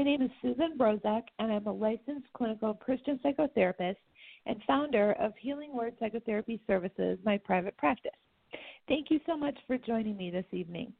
[0.00, 3.96] My name is Susan Brozek and I'm a licensed clinical Christian psychotherapist
[4.46, 8.10] and founder of Healing Word Psychotherapy Services, my private practice.
[8.88, 10.94] Thank you so much for joining me this evening.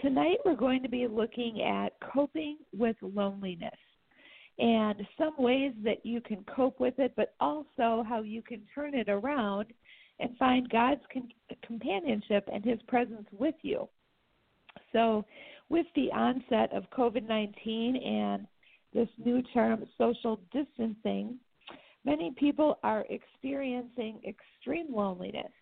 [0.00, 3.70] Tonight we're going to be looking at coping with loneliness
[4.58, 8.94] and some ways that you can cope with it, but also how you can turn
[8.94, 9.66] it around
[10.20, 11.02] and find God's
[11.66, 13.86] companionship and His presence with you.
[14.94, 15.26] So,
[15.68, 18.46] with the onset of COVID 19 and
[18.94, 21.38] this new term, social distancing,
[22.04, 25.52] many people are experiencing extreme loneliness,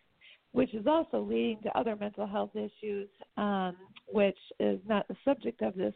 [0.53, 3.77] which is also leading to other mental health issues, um,
[4.07, 5.95] which is not the subject of this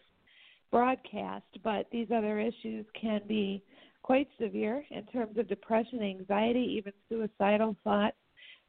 [0.70, 3.62] broadcast, but these other issues can be
[4.02, 8.16] quite severe in terms of depression, anxiety, even suicidal thoughts.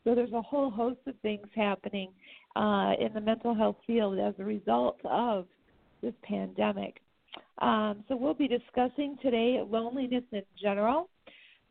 [0.03, 2.09] So there's a whole host of things happening
[2.55, 5.45] uh, in the mental health field as a result of
[6.01, 6.97] this pandemic.
[7.61, 11.09] Um, so we'll be discussing today loneliness in general,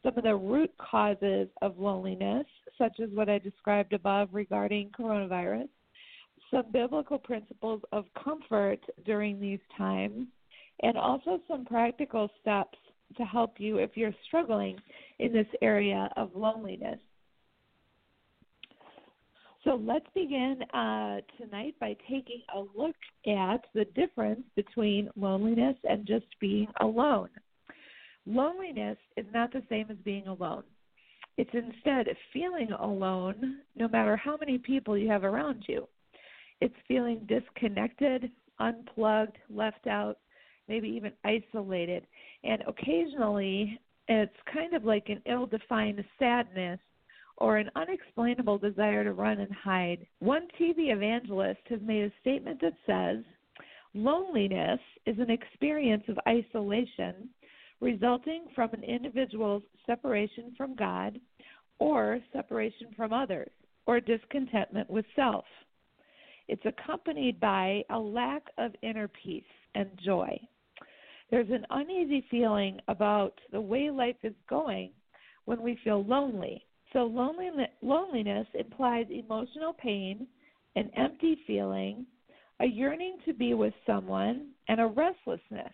[0.03, 2.47] some of the root causes of loneliness,
[2.79, 5.69] such as what I described above regarding coronavirus,
[6.51, 10.27] some biblical principles of comfort during these times,
[10.83, 12.79] and also some practical steps
[13.17, 14.79] to help you if you're struggling
[15.19, 16.99] in this area of loneliness.
[19.65, 26.07] So let's begin uh, tonight by taking a look at the difference between loneliness and
[26.07, 27.29] just being alone.
[28.25, 30.63] Loneliness is not the same as being alone.
[31.37, 35.87] It's instead feeling alone no matter how many people you have around you.
[36.63, 40.19] It's feeling disconnected, unplugged, left out,
[40.69, 42.07] maybe even isolated.
[42.45, 43.79] And occasionally,
[44.09, 46.81] it's kind of like an ill defined sadness
[47.41, 50.07] or an unexplainable desire to run and hide.
[50.19, 53.25] One TV evangelist has made a statement that says
[53.95, 57.31] loneliness is an experience of isolation
[57.81, 61.19] resulting from an individual's separation from God
[61.79, 63.51] or separation from others
[63.87, 65.47] or discontentment with self.
[66.47, 69.43] It's accompanied by a lack of inner peace
[69.75, 70.39] and joy.
[71.31, 74.91] There's an uneasy feeling about the way life is going
[75.47, 80.27] when we feel lonely so loneliness implies emotional pain,
[80.77, 82.07] an empty feeling,
[82.61, 85.73] a yearning to be with someone, and a restlessness.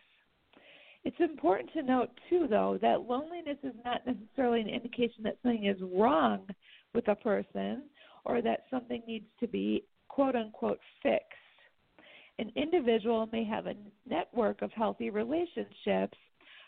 [1.04, 5.66] It's important to note, too, though, that loneliness is not necessarily an indication that something
[5.66, 6.46] is wrong
[6.94, 7.84] with a person
[8.24, 11.24] or that something needs to be quote unquote fixed.
[12.38, 13.74] An individual may have a
[14.08, 16.18] network of healthy relationships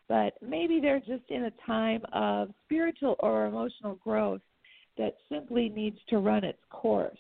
[0.09, 4.41] but maybe they're just in a time of spiritual or emotional growth
[4.97, 7.19] that simply needs to run its course.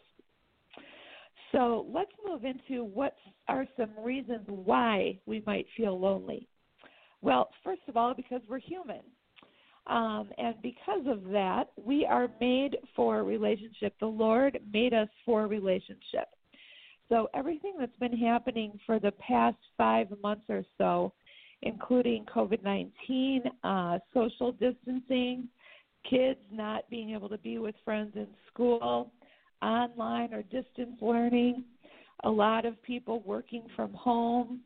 [1.53, 3.15] So let's move into what
[3.49, 6.47] are some reasons why we might feel lonely.
[7.23, 9.01] Well, first of all, because we're human.
[9.87, 13.95] Um, and because of that, we are made for relationship.
[14.01, 16.29] The Lord made us for relationship.
[17.09, 21.15] So everything that's been happening for the past five months or so
[21.63, 25.49] including COVID 19, uh, social distancing,
[26.09, 29.13] kids not being able to be with friends in school,
[29.63, 31.65] online or distance learning,
[32.25, 34.61] a lot of people working from home,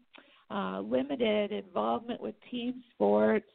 [0.51, 3.47] uh, limited involvement with team sports,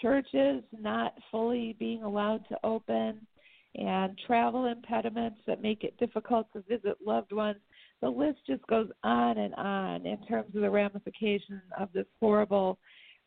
[0.00, 3.26] churches not fully being allowed to open,
[3.74, 7.58] and travel impediments that make it difficult to visit loved ones
[8.00, 12.78] the list just goes on and on in terms of the ramifications of this horrible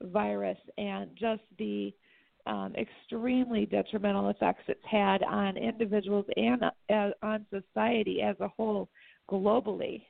[0.01, 1.93] virus and just the
[2.45, 8.89] um, extremely detrimental effects it's had on individuals and uh, on society as a whole
[9.29, 10.01] globally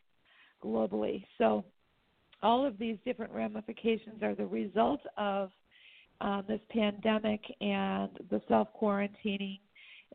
[0.63, 1.23] globally.
[1.37, 1.65] So
[2.41, 5.49] all of these different ramifications are the result of
[6.21, 9.59] um, this pandemic and the self quarantining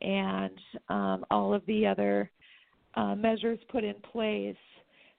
[0.01, 0.57] and
[0.89, 2.31] um, all of the other
[2.95, 4.55] uh, measures put in place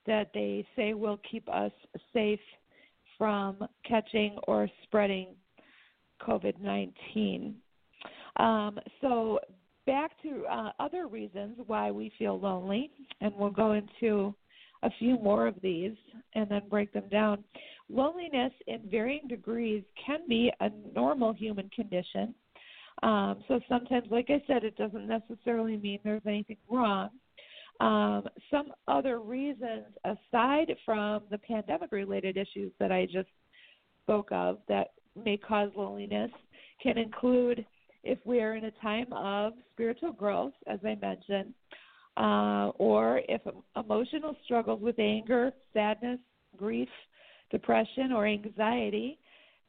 [0.05, 1.71] that they say will keep us
[2.13, 2.39] safe
[3.17, 3.57] from
[3.87, 5.27] catching or spreading
[6.21, 7.55] COVID 19.
[8.37, 9.39] Um, so,
[9.85, 12.89] back to uh, other reasons why we feel lonely,
[13.19, 14.33] and we'll go into
[14.83, 15.93] a few more of these
[16.33, 17.43] and then break them down.
[17.89, 22.33] Loneliness in varying degrees can be a normal human condition.
[23.03, 27.09] Um, so sometimes, like I said, it doesn't necessarily mean there's anything wrong.
[27.81, 33.29] Um, some other reasons, aside from the pandemic related issues that I just
[34.03, 36.29] spoke of, that may cause loneliness,
[36.81, 37.65] can include
[38.03, 41.55] if we're in a time of spiritual growth, as I mentioned,
[42.17, 43.41] uh, or if
[43.75, 46.19] emotional struggles with anger, sadness,
[46.57, 46.89] grief,
[47.49, 49.17] depression, or anxiety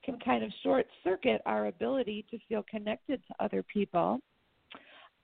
[0.04, 4.20] can kind of short circuit our ability to feel connected to other people.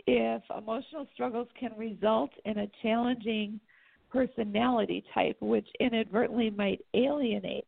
[0.06, 3.60] If emotional struggles can result in a challenging
[4.10, 7.66] personality type, which inadvertently might alienate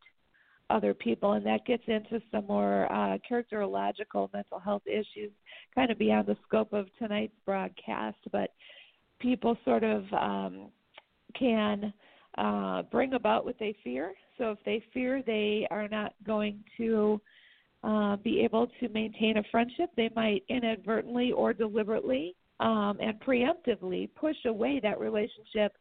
[0.70, 5.32] other people, and that gets into some more uh, characterological mental health issues,
[5.74, 8.18] kind of beyond the scope of tonight's broadcast.
[8.32, 8.52] But
[9.18, 10.68] people sort of um,
[11.38, 11.92] can
[12.38, 14.14] uh, bring about what they fear.
[14.38, 17.20] So if they fear they are not going to
[17.82, 24.08] uh, be able to maintain a friendship, they might inadvertently or deliberately um, and preemptively
[24.14, 25.72] push away that relationship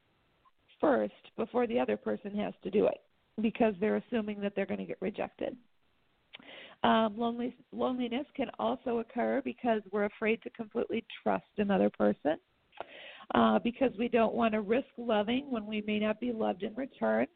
[0.80, 3.02] first before the other person has to do it
[3.42, 5.56] because they're assuming that they're going to get rejected.
[6.84, 12.38] Um, lonely, loneliness can also occur because we're afraid to completely trust another person
[13.36, 16.74] uh, because we don't want to risk loving when we may not be loved in
[16.76, 17.28] return,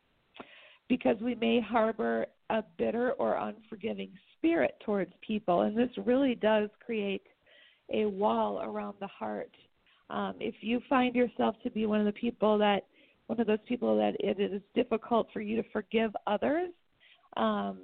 [0.90, 5.62] because we may harbor a bitter or unforgiving spirit towards people.
[5.62, 7.24] And this really does create
[7.92, 9.52] a wall around the heart.
[10.10, 12.86] Um, if you find yourself to be one of the people that,
[13.28, 16.70] one of those people that it is difficult for you to forgive others,
[17.38, 17.80] um,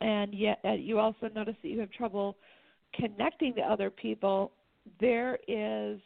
[0.00, 2.36] and yet uh, you also notice that you have trouble
[2.94, 4.52] connecting to other people,
[5.00, 6.00] there is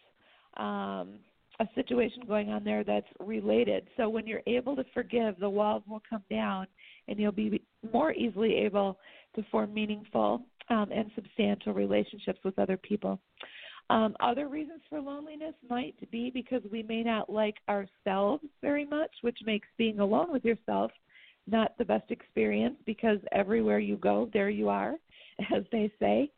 [0.56, 1.14] um,
[1.61, 3.89] a situation going on there that's related.
[3.97, 6.67] So when you're able to forgive, the walls will come down,
[7.09, 7.62] and you'll be
[7.93, 8.99] more easily able
[9.37, 13.21] to form meaningful um, and substantial relationships with other people.
[13.91, 19.11] Um, other reasons for loneliness might be because we may not like ourselves very much,
[19.21, 20.91] which makes being alone with yourself
[21.47, 24.95] not the best experience because everywhere you go, there you are,
[25.55, 26.31] as they say.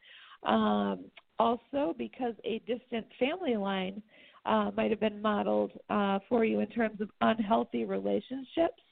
[0.43, 1.05] Um,
[1.39, 4.03] also, because a distant family line
[4.47, 8.83] uh, might have been modeled uh, for you in terms of unhealthy relationships.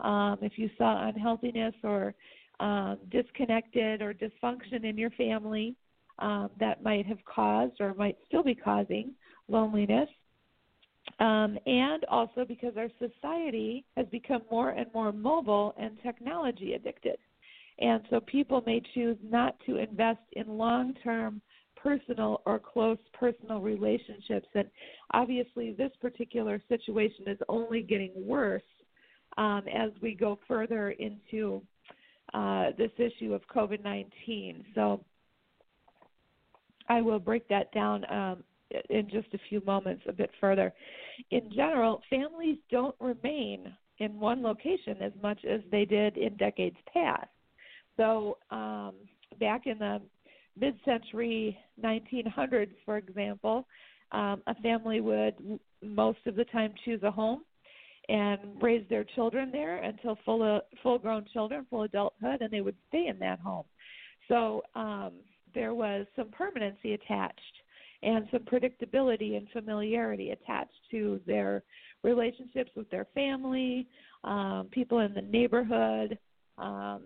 [0.00, 2.14] Um, if you saw unhealthiness or
[2.60, 5.74] um, disconnected or dysfunction in your family,
[6.18, 9.12] um, that might have caused or might still be causing
[9.48, 10.08] loneliness.
[11.20, 17.16] Um, and also because our society has become more and more mobile and technology addicted.
[17.78, 21.40] And so people may choose not to invest in long term
[21.82, 24.48] personal or close personal relationships.
[24.54, 24.68] And
[25.12, 28.62] obviously, this particular situation is only getting worse
[29.36, 31.62] um, as we go further into
[32.34, 34.64] uh, this issue of COVID 19.
[34.74, 35.00] So
[36.88, 38.44] I will break that down um,
[38.90, 40.72] in just a few moments a bit further.
[41.30, 46.76] In general, families don't remain in one location as much as they did in decades
[46.92, 47.28] past.
[47.96, 48.94] So, um,
[49.40, 50.00] back in the
[50.60, 53.66] mid-century 1900s, for example,
[54.12, 55.34] um, a family would
[55.82, 57.42] most of the time choose a home
[58.08, 62.76] and raise their children there until full uh, full-grown children, full adulthood, and they would
[62.88, 63.64] stay in that home.
[64.28, 65.12] So um,
[65.54, 67.42] there was some permanency attached
[68.02, 71.62] and some predictability and familiarity attached to their
[72.04, 73.86] relationships with their family,
[74.24, 76.18] um, people in the neighborhood,
[76.58, 77.02] um,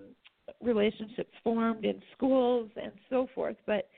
[0.62, 3.57] relationships formed in schools and so forth.
[3.66, 3.88] But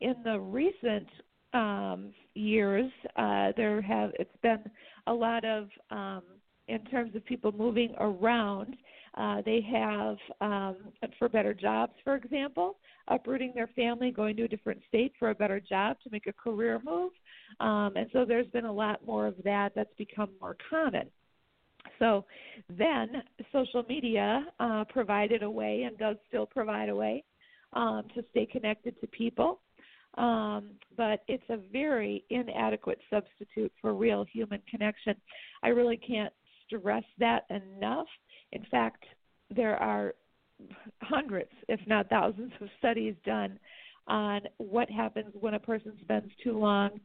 [0.00, 1.08] in the recent
[1.52, 4.64] um, years, uh, there have it's been
[5.06, 6.22] a lot of um,
[6.68, 8.76] in terms of people moving around.
[9.16, 10.76] Uh, they have, um,
[11.20, 15.34] for better jobs, for example, uprooting their family, going to a different state for a
[15.34, 17.12] better job to make a career move.
[17.60, 21.08] Um, and so there's been a lot more of that that's become more common.
[21.98, 22.24] So
[22.68, 23.22] then
[23.52, 27.24] social media uh, provided a way and does still provide a way
[27.72, 29.60] um, to stay connected to people.
[30.16, 35.16] Um, but it's a very inadequate substitute for real human connection.
[35.62, 36.32] I really can't
[36.66, 38.06] stress that enough.
[38.52, 39.04] In fact,
[39.54, 40.14] there are
[41.02, 43.58] hundreds, if not thousands, of studies done
[44.06, 47.00] on what happens when a person spends too long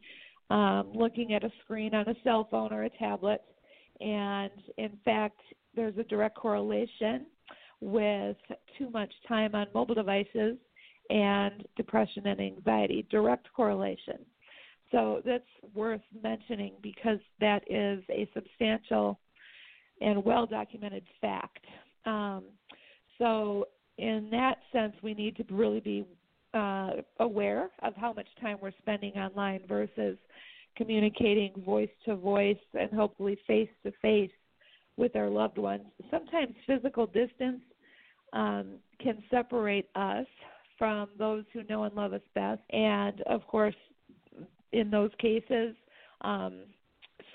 [0.49, 3.41] um, looking at a screen on a cell phone or a tablet.
[3.99, 5.39] And in fact,
[5.75, 7.25] there's a direct correlation
[7.81, 8.37] with
[8.77, 10.57] too much time on mobile devices
[11.09, 13.05] and depression and anxiety.
[13.09, 14.19] Direct correlation.
[14.91, 15.43] So that's
[15.75, 19.19] worth mentioning because that is a substantial
[20.01, 21.65] and well documented fact.
[22.05, 22.45] Um,
[23.17, 23.65] so,
[23.97, 26.05] in that sense, we need to really be
[26.53, 30.17] uh, aware of how much time we're spending online versus
[30.75, 34.31] communicating voice to voice and hopefully face to face
[34.97, 35.83] with our loved ones.
[36.11, 37.61] Sometimes physical distance
[38.33, 40.25] um, can separate us
[40.77, 42.61] from those who know and love us best.
[42.71, 43.75] And of course,
[44.71, 45.75] in those cases,
[46.21, 46.61] um,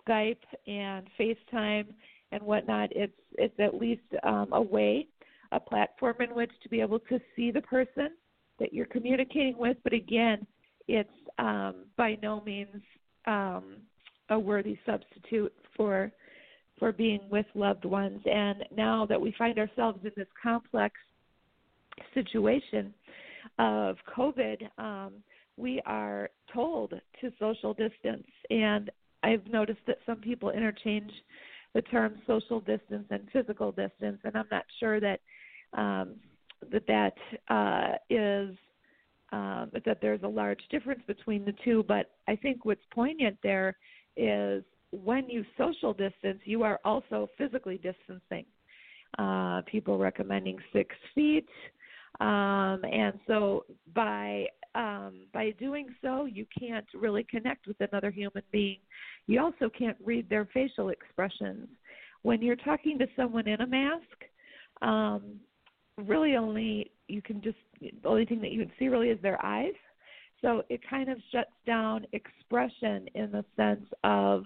[0.06, 0.36] Skype
[0.66, 1.86] and FaceTime
[2.32, 5.06] and whatnot, it's it's at least um, a way,
[5.52, 8.10] a platform in which to be able to see the person
[8.58, 9.76] that you're communicating with.
[9.82, 10.46] But again,
[10.88, 12.82] it's um, by no means
[13.26, 13.76] um,
[14.30, 16.12] a worthy substitute for
[16.78, 18.20] for being with loved ones.
[18.24, 20.94] And now that we find ourselves in this complex
[22.14, 22.92] situation
[23.60, 25.12] of COVID, um,
[25.56, 28.26] we are told to social distance.
[28.50, 28.90] And
[29.22, 31.12] I've noticed that some people interchange
[31.74, 35.20] the term social distance and physical distance, and I'm not sure that
[35.72, 36.16] um,
[36.70, 37.14] that that
[37.48, 38.56] uh, is
[39.34, 41.84] um, that there's a large difference between the two.
[41.88, 43.76] But I think what's poignant there
[44.16, 44.62] is
[44.92, 48.44] when you social distance, you are also physically distancing.
[49.18, 51.48] Uh, people recommending six feet,
[52.20, 53.64] um, and so
[53.94, 58.78] by um, by doing so, you can't really connect with another human being.
[59.28, 61.68] You also can't read their facial expressions.
[62.22, 64.02] When you're talking to someone in a mask,
[64.82, 65.38] um,
[65.96, 67.58] really only you can just
[68.02, 69.74] the only thing that you can see really is their eyes.
[70.42, 74.44] So it kind of shuts down expression in the sense of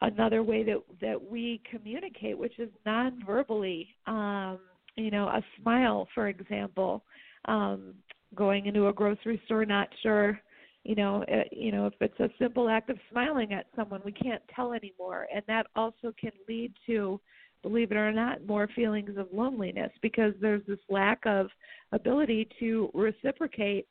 [0.00, 3.88] another way that that we communicate, which is non-verbally.
[4.06, 4.58] Um,
[4.96, 7.04] you know, a smile, for example,
[7.44, 7.94] um,
[8.34, 10.40] going into a grocery store, not sure,
[10.84, 14.12] you know, uh, you know, if it's a simple act of smiling at someone, we
[14.12, 17.20] can't tell anymore, and that also can lead to
[17.62, 21.48] believe it or not, more feelings of loneliness because there's this lack of
[21.92, 23.86] ability to reciprocate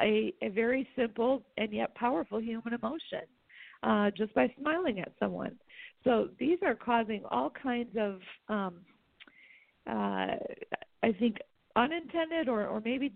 [0.00, 3.22] a, a very simple and yet powerful human emotion
[3.82, 5.56] uh, just by smiling at someone.
[6.04, 8.74] So these are causing all kinds of, um,
[9.88, 10.36] uh,
[11.02, 11.38] I think,
[11.76, 13.12] unintended or, or maybe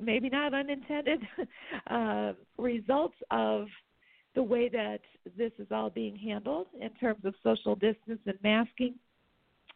[0.00, 1.20] maybe not unintended
[1.90, 3.66] uh, results of
[4.36, 5.00] the way that
[5.36, 8.94] this is all being handled in terms of social distance and masking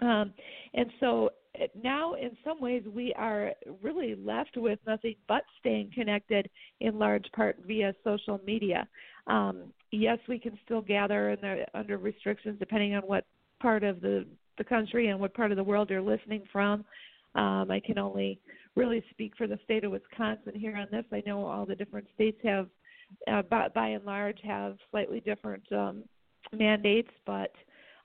[0.00, 0.32] um,
[0.74, 1.30] and so
[1.60, 6.48] eh, now, in some ways, we are really left with nothing but staying connected
[6.80, 8.88] in large part via social media.
[9.26, 13.24] Um, yes, we can still gather the, under restrictions depending on what
[13.60, 14.26] part of the,
[14.58, 16.84] the country and what part of the world you're listening from.
[17.34, 18.38] Um, I can only
[18.74, 21.04] really speak for the state of Wisconsin here on this.
[21.12, 22.68] I know all the different states have,
[23.30, 26.02] uh, by, by and large, have slightly different um,
[26.52, 27.52] mandates, but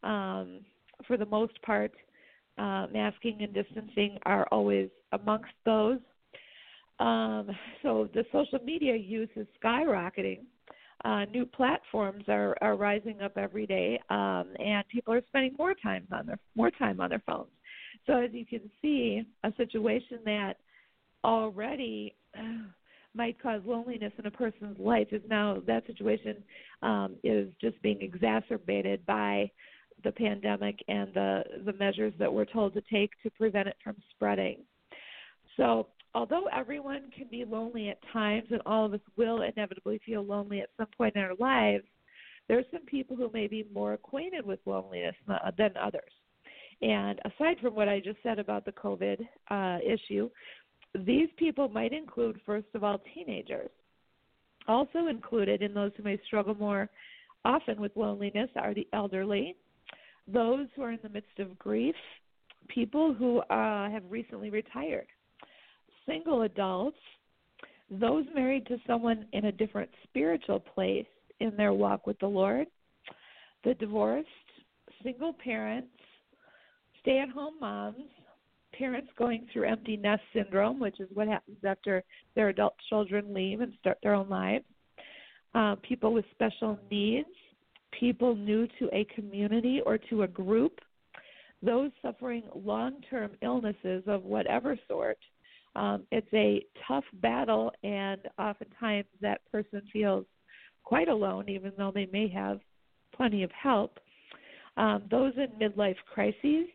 [0.03, 0.61] um,
[1.05, 1.91] for the most part,
[2.57, 5.99] uh, masking and distancing are always amongst those.
[6.99, 7.49] Um,
[7.83, 10.39] so the social media use is skyrocketing.
[11.05, 15.75] Uh, new platforms are, are rising up every day, um, and people are spending more
[15.75, 17.51] time on their more time on their phones.
[18.07, 20.55] So as you can see, a situation that
[21.23, 22.15] already
[23.13, 26.37] might cause loneliness in a person's life is now that situation
[26.81, 29.49] um, is just being exacerbated by
[30.03, 33.95] the pandemic and the, the measures that we're told to take to prevent it from
[34.11, 34.59] spreading.
[35.55, 40.23] So, although everyone can be lonely at times, and all of us will inevitably feel
[40.23, 41.85] lonely at some point in our lives,
[42.47, 45.15] there are some people who may be more acquainted with loneliness
[45.57, 46.11] than others.
[46.81, 50.29] And aside from what I just said about the COVID uh, issue,
[50.93, 53.69] these people might include, first of all, teenagers.
[54.67, 56.89] Also included in those who may struggle more
[57.45, 59.55] often with loneliness are the elderly,
[60.31, 61.95] those who are in the midst of grief,
[62.67, 65.07] people who uh, have recently retired,
[66.05, 66.97] single adults,
[67.89, 71.05] those married to someone in a different spiritual place
[71.39, 72.67] in their walk with the Lord,
[73.63, 74.27] the divorced,
[75.03, 75.87] single parents,
[77.01, 78.03] stay at home moms,
[78.77, 82.03] parents going through empty nest syndrome, which is what happens after
[82.35, 84.65] their adult children leave and start their own lives,
[85.55, 87.27] uh, people with special needs,
[87.91, 90.79] people new to a community or to a group,
[91.61, 95.17] those suffering long term illnesses of whatever sort,
[95.75, 100.25] um, it's a tough battle, and oftentimes that person feels
[100.83, 102.59] quite alone, even though they may have
[103.15, 103.99] plenty of help.
[104.75, 106.67] Um, those in midlife crises,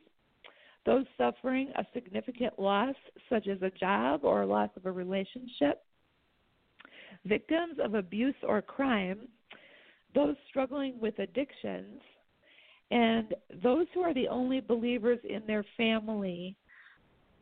[0.86, 2.94] those suffering a significant loss,
[3.28, 5.82] such as a job or a loss of a relationship,
[7.24, 9.28] victims of abuse or crime,
[10.14, 12.00] those struggling with addictions,
[12.90, 16.56] and those who are the only believers in their family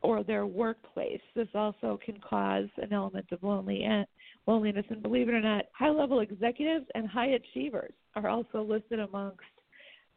[0.01, 1.21] or their workplace.
[1.35, 4.05] This also can cause an element of lonely and
[4.47, 4.85] loneliness.
[4.89, 9.41] And believe it or not, high level executives and high achievers are also listed amongst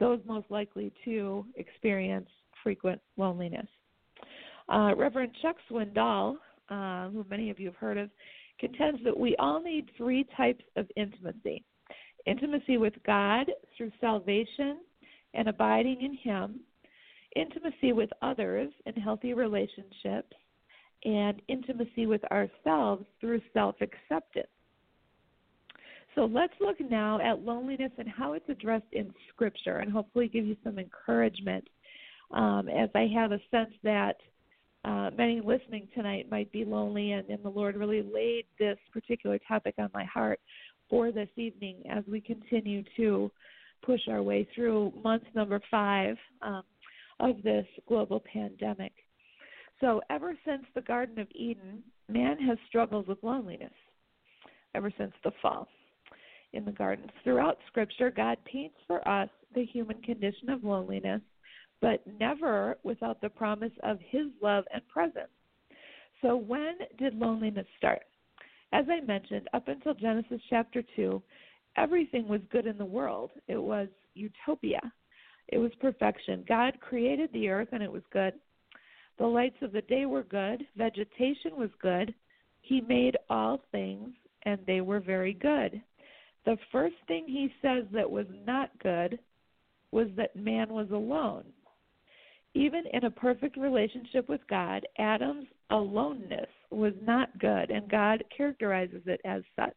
[0.01, 2.29] those most likely to experience
[2.63, 3.67] frequent loneliness.
[4.73, 6.37] Uh, Reverend Chuck Swindoll,
[6.71, 8.11] uh, who many of you have heard of,
[8.59, 11.65] contends that we all need three types of intimacy
[12.27, 14.79] intimacy with God through salvation
[15.35, 16.61] and abiding in Him,
[17.37, 20.33] intimacy with others in healthy relationships,
[21.05, 24.47] and intimacy with ourselves through self acceptance.
[26.15, 30.47] So let's look now at loneliness and how it's addressed in Scripture and hopefully give
[30.47, 31.69] you some encouragement
[32.31, 34.17] um, as I have a sense that
[34.85, 39.39] uh, many listening tonight might be lonely, and, and the Lord really laid this particular
[39.49, 40.41] topic on my heart
[40.89, 43.31] for this evening as we continue to
[43.85, 46.63] push our way through month number five um,
[47.21, 48.93] of this global pandemic.
[49.81, 53.73] So, ever since the Garden of Eden, man has struggled with loneliness
[54.75, 55.69] ever since the fall
[56.53, 57.11] in the garden.
[57.23, 61.21] Throughout Scripture, God paints for us the human condition of loneliness,
[61.81, 65.29] but never without the promise of His love and presence.
[66.23, 68.03] So, when did loneliness start?
[68.75, 71.23] As I mentioned, up until Genesis chapter 2,
[71.77, 73.31] everything was good in the world.
[73.47, 74.81] It was utopia,
[75.47, 76.45] it was perfection.
[76.49, 78.35] God created the earth and it was good.
[79.19, 82.13] The lights of the day were good, vegetation was good.
[82.63, 84.09] He made all things
[84.43, 85.81] and they were very good.
[86.45, 89.21] The first thing he says that was not good
[89.93, 91.45] was that man was alone.
[92.55, 99.03] Even in a perfect relationship with God, Adam's aloneness was not good, and God characterizes
[99.07, 99.75] it as such.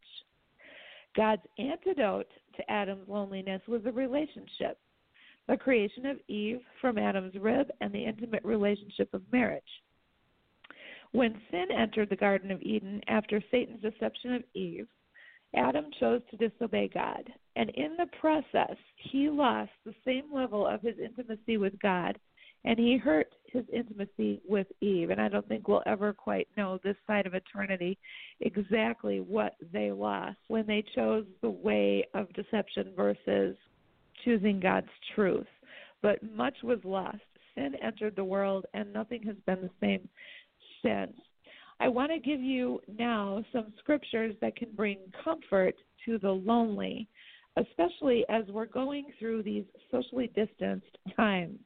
[1.16, 4.78] God's antidote to Adam's loneliness was a relationship,
[5.48, 9.64] the creation of Eve from Adam's rib, and the intimate relationship of marriage.
[11.14, 14.88] When sin entered the Garden of Eden after Satan's deception of Eve,
[15.56, 17.24] Adam chose to disobey God,
[17.56, 22.20] and in the process, he lost the same level of his intimacy with God
[22.65, 25.10] and he hurt his intimacy with Eve.
[25.10, 27.98] And I don't think we'll ever quite know this side of eternity
[28.41, 33.56] exactly what they lost when they chose the way of deception versus
[34.24, 35.48] choosing God's truth.
[36.02, 37.17] But much was lost.
[37.56, 40.08] Sin entered the world, and nothing has been the same
[40.84, 41.17] since.
[41.80, 47.08] I want to give you now some scriptures that can bring comfort to the lonely,
[47.56, 51.60] especially as we're going through these socially distanced times.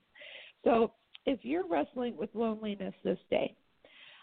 [0.63, 0.91] So,
[1.25, 3.55] if you're wrestling with loneliness this day,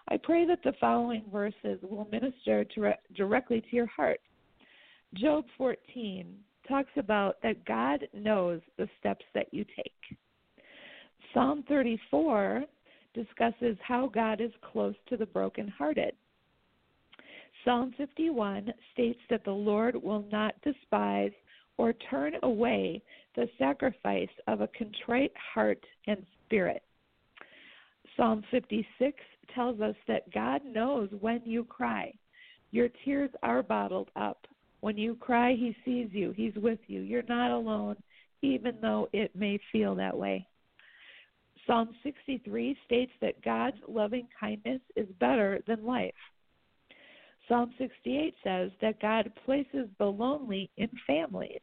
[0.09, 4.21] I pray that the following verses will minister to, directly to your heart.
[5.15, 6.35] Job 14
[6.69, 10.19] talks about that God knows the steps that you take.
[11.33, 12.65] Psalm 34
[13.15, 16.13] discusses how God is close to the brokenhearted.
[17.65, 21.33] Psalm 51 states that the Lord will not despise
[21.77, 23.03] or turn away
[23.39, 26.83] the sacrifice of a contrite heart and spirit.
[28.17, 29.17] Psalm 56
[29.55, 32.13] tells us that God knows when you cry.
[32.73, 34.49] Your tears are bottled up.
[34.81, 37.03] When you cry, He sees you, He's with you.
[37.03, 37.95] You're not alone,
[38.43, 40.45] even though it may feel that way.
[41.65, 46.11] Psalm 63 states that God's loving kindness is better than life.
[47.47, 51.61] Psalm 68 says that God places the lonely in families.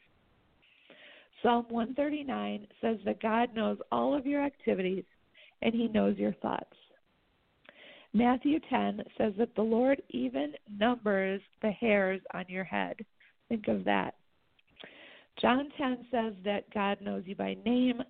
[1.41, 5.03] Psalm 139 says that God knows all of your activities
[5.61, 6.75] and he knows your thoughts.
[8.13, 12.95] Matthew 10 says that the Lord even numbers the hairs on your head.
[13.49, 14.15] Think of that.
[15.41, 18.01] John 10 says that God knows you by name.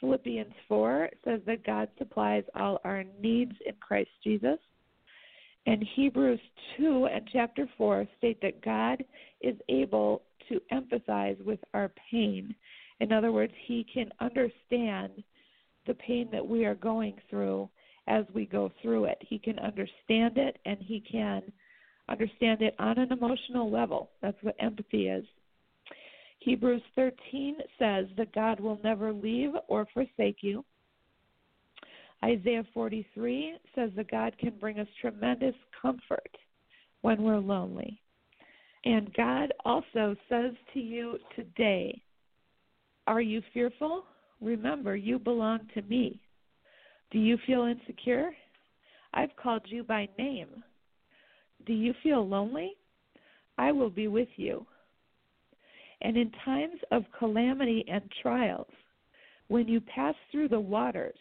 [0.00, 4.58] Philippians 4 says that God supplies all our needs in Christ Jesus.
[5.64, 6.40] And Hebrews
[6.76, 9.02] 2 and chapter 4 state that God
[9.40, 12.54] is able to empathize with our pain.
[13.00, 15.22] In other words, He can understand
[15.86, 17.68] the pain that we are going through
[18.08, 19.18] as we go through it.
[19.20, 21.42] He can understand it and He can
[22.08, 24.10] understand it on an emotional level.
[24.22, 25.24] That's what empathy is.
[26.38, 30.64] Hebrews 13 says that God will never leave or forsake you.
[32.24, 36.30] Isaiah 43 says that God can bring us tremendous comfort
[37.02, 38.00] when we're lonely.
[38.84, 42.00] And God also says to you today,
[43.06, 44.04] Are you fearful?
[44.40, 46.20] Remember, you belong to me.
[47.10, 48.32] Do you feel insecure?
[49.14, 50.62] I've called you by name.
[51.66, 52.72] Do you feel lonely?
[53.58, 54.66] I will be with you.
[56.02, 58.70] And in times of calamity and trials,
[59.48, 61.18] when you pass through the waters,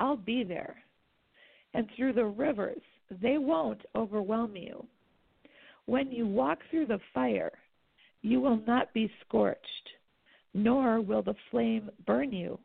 [0.00, 0.76] I'll be there.
[1.74, 2.82] And through the rivers,
[3.20, 4.84] they won't overwhelm you.
[5.86, 7.52] When you walk through the fire,
[8.22, 9.88] you will not be scorched,
[10.54, 12.58] nor will the flame burn you.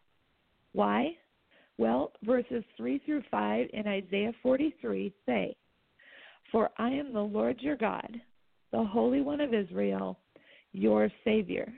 [0.73, 1.11] Why?
[1.77, 5.55] Well, verses 3 through 5 in Isaiah 43 say,
[6.51, 8.19] For I am the Lord your God,
[8.71, 10.19] the Holy One of Israel,
[10.73, 11.71] your Savior.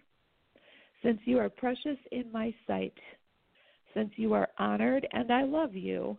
[1.04, 2.94] Since you are precious in my sight,
[3.94, 6.18] since you are honored and I love you,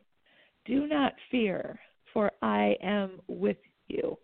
[0.66, 1.78] do not fear,
[2.12, 3.56] for I am with
[3.88, 4.18] you.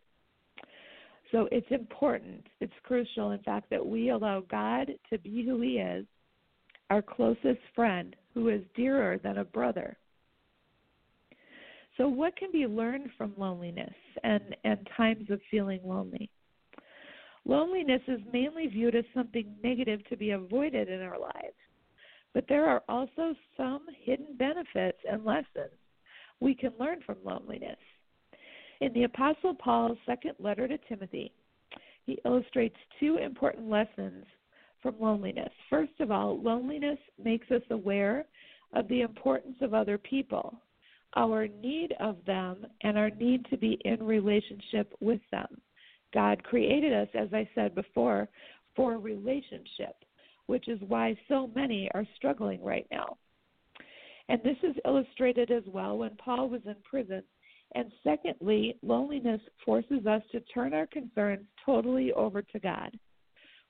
[1.32, 5.78] So it's important, it's crucial, in fact, that we allow God to be who He
[5.78, 6.06] is,
[6.90, 9.96] our closest friend, who is dearer than a brother.
[11.96, 16.30] So, what can be learned from loneliness and, and times of feeling lonely?
[17.44, 21.54] Loneliness is mainly viewed as something negative to be avoided in our lives.
[22.34, 25.72] But there are also some hidden benefits and lessons
[26.40, 27.78] we can learn from loneliness.
[28.80, 31.32] In the Apostle Paul's second letter to Timothy,
[32.04, 34.24] he illustrates two important lessons
[34.82, 35.50] from loneliness.
[35.70, 38.26] First of all, loneliness makes us aware
[38.74, 40.54] of the importance of other people,
[41.16, 45.60] our need of them, and our need to be in relationship with them.
[46.12, 48.28] God created us, as I said before,
[48.74, 49.96] for relationship
[50.46, 53.16] which is why so many are struggling right now.
[54.28, 57.22] And this is illustrated as well when Paul was in prison.
[57.76, 62.98] And secondly, loneliness forces us to turn our concerns totally over to God.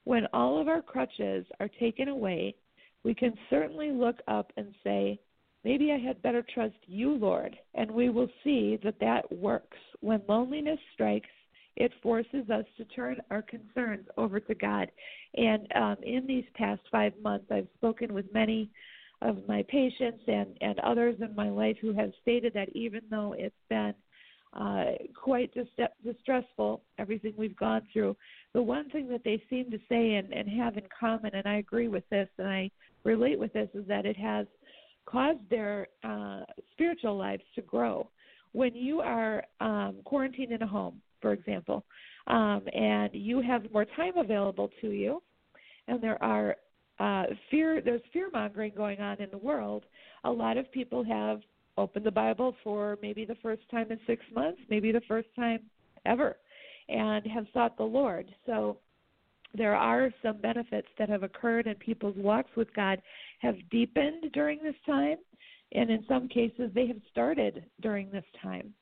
[0.05, 2.55] When all of our crutches are taken away,
[3.03, 5.19] we can certainly look up and say,
[5.65, 7.57] Maybe I had better trust you, Lord.
[7.73, 9.77] And we will see that that works.
[9.99, 11.27] When loneliness strikes,
[11.75, 14.89] it forces us to turn our concerns over to God.
[15.35, 18.69] And um, in these past five months, I've spoken with many
[19.21, 23.35] of my patients and, and others in my life who have stated that even though
[23.37, 23.93] it's been
[24.53, 28.15] uh, quite dis- distressful, everything we've gone through,
[28.53, 31.55] the one thing that they seem to say and, and have in common, and I
[31.57, 32.71] agree with this and I
[33.03, 34.45] relate with this, is that it has
[35.05, 36.41] caused their uh,
[36.73, 38.09] spiritual lives to grow.
[38.53, 41.83] When you are um, quarantined in a home, for example,
[42.27, 45.21] um, and you have more time available to you,
[45.87, 46.55] and there are
[46.99, 49.83] uh, fear there's fear mongering going on in the world.
[50.23, 51.41] A lot of people have
[51.77, 55.59] opened the Bible for maybe the first time in six months, maybe the first time
[56.05, 56.37] ever,
[56.89, 58.25] and have sought the Lord.
[58.45, 58.77] So
[59.53, 63.01] there are some benefits that have occurred and people's walks with God
[63.39, 65.17] have deepened during this time,
[65.73, 68.73] and in some cases they have started during this time.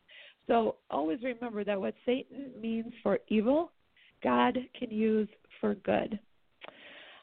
[0.47, 3.71] So always remember that what Satan means for evil,
[4.23, 5.28] God can use
[5.60, 6.19] for good.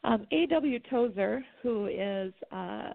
[0.05, 0.79] Um, A.W.
[0.91, 2.93] Tozer, who is uh,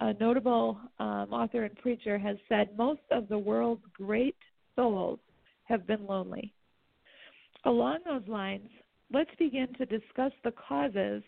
[0.00, 4.36] a notable um, author and preacher, has said most of the world's great
[4.76, 5.18] souls
[5.64, 6.52] have been lonely.
[7.64, 8.68] Along those lines,
[9.12, 11.22] let's begin to discuss the causes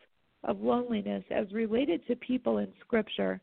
[0.44, 3.40] of loneliness as related to people in Scripture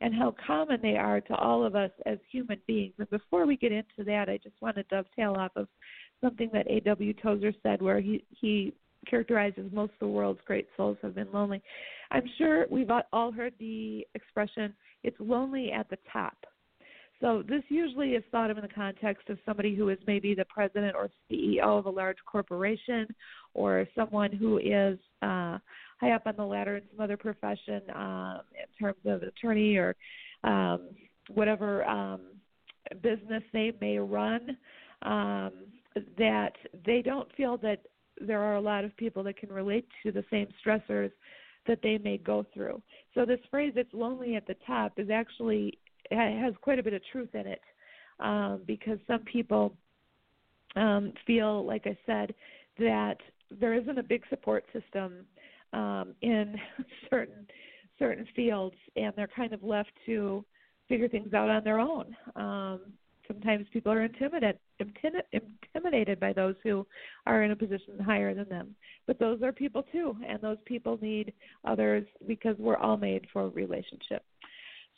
[0.00, 2.94] and how common they are to all of us as human beings.
[2.98, 5.66] And before we get into that, I just want to dovetail off of
[6.22, 7.12] something that A.W.
[7.14, 8.72] Tozer said, where he, he
[9.08, 11.62] characterizes most of the world's great souls have been lonely.
[12.10, 16.36] I'm sure we've all heard the expression, it's lonely at the top.
[17.20, 20.44] So this usually is thought of in the context of somebody who is maybe the
[20.44, 23.08] president or CEO of a large corporation
[23.54, 25.58] or someone who is uh,
[26.00, 29.96] high up on the ladder in some other profession um, in terms of attorney or
[30.44, 30.90] um,
[31.34, 32.20] whatever um,
[33.02, 34.56] business they may run,
[35.02, 35.52] um,
[36.16, 36.52] that
[36.86, 37.80] they don't feel that
[38.20, 41.10] there are a lot of people that can relate to the same stressors
[41.66, 42.80] that they may go through.
[43.14, 45.78] So this phrase "it's lonely at the top" is actually
[46.10, 47.60] has quite a bit of truth in it,
[48.20, 49.76] um, because some people
[50.76, 52.34] um, feel, like I said,
[52.78, 53.18] that
[53.50, 55.26] there isn't a big support system
[55.72, 56.56] um, in
[57.10, 57.46] certain
[57.98, 60.44] certain fields, and they're kind of left to
[60.88, 62.16] figure things out on their own.
[62.36, 62.80] Um,
[63.28, 64.58] sometimes people are intimidated
[65.74, 66.86] intimidated by those who
[67.26, 68.74] are in a position higher than them.
[69.06, 71.32] But those are people too, and those people need
[71.64, 74.24] others because we're all made for relationship.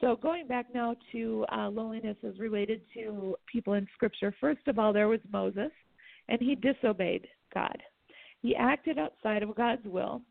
[0.00, 4.78] So, going back now to uh, loneliness as related to people in Scripture, first of
[4.78, 5.70] all, there was Moses,
[6.28, 7.76] and he disobeyed God.
[8.40, 10.22] He acted outside of God's will.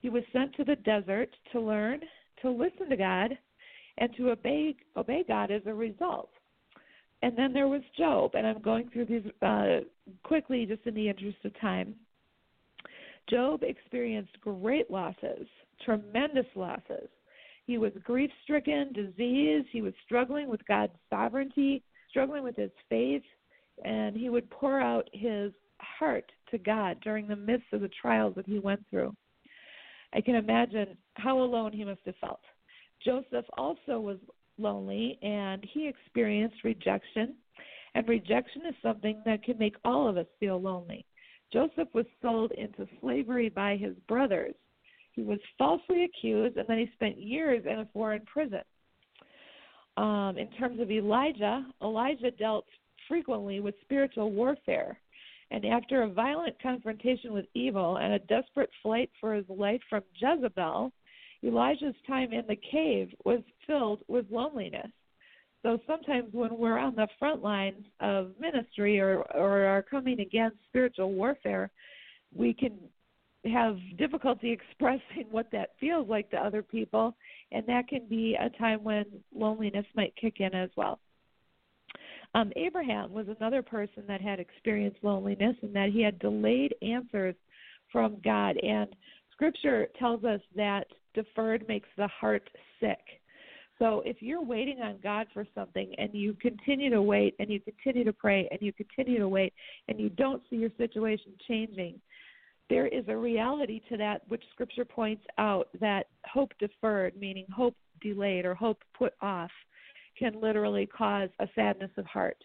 [0.00, 2.00] He was sent to the desert to learn
[2.42, 3.38] to listen to God
[3.98, 6.30] and to obey obey God as a result.
[7.24, 9.78] And then there was Job, and I'm going through these uh,
[10.24, 11.94] quickly just in the interest of time.
[13.30, 15.46] Job experienced great losses,
[15.86, 17.08] tremendous losses.
[17.66, 23.22] He was grief stricken, diseased, he was struggling with God's sovereignty, struggling with his faith,
[23.86, 28.34] and he would pour out his heart to God during the midst of the trials
[28.36, 29.16] that he went through.
[30.12, 32.40] I can imagine how alone he must have felt.
[33.02, 34.18] Joseph also was
[34.58, 37.34] lonely and he experienced rejection,
[37.94, 41.04] and rejection is something that can make all of us feel lonely.
[41.52, 44.54] Joseph was sold into slavery by his brothers.
[45.12, 48.62] He was falsely accused, and then he spent years in a foreign prison.
[49.96, 52.66] Um, in terms of Elijah, Elijah dealt
[53.06, 54.98] frequently with spiritual warfare.
[55.50, 60.02] And after a violent confrontation with evil and a desperate flight for his life from
[60.16, 60.90] Jezebel,
[61.44, 64.90] Elijah's time in the cave was filled with loneliness.
[65.62, 70.56] So sometimes when we're on the front lines of ministry or, or are coming against
[70.68, 71.70] spiritual warfare,
[72.34, 72.72] we can
[73.50, 77.16] have difficulty expressing what that feels like to other people,
[77.52, 79.04] and that can be a time when
[79.34, 80.98] loneliness might kick in as well.
[82.34, 87.36] Um, Abraham was another person that had experienced loneliness and that he had delayed answers
[87.92, 88.56] from God.
[88.56, 88.88] And
[89.32, 92.48] Scripture tells us that deferred makes the heart
[92.80, 92.98] sick.
[93.78, 97.60] So if you're waiting on God for something and you continue to wait and you
[97.60, 99.52] continue to pray and you continue to wait
[99.88, 102.00] and you don't see your situation changing,
[102.70, 107.76] there is a reality to that which Scripture points out that hope deferred, meaning hope
[108.00, 109.50] delayed or hope put off,
[110.18, 112.36] can literally cause a sadness of heart.